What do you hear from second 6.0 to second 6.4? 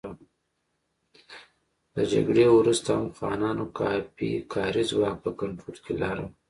لاره.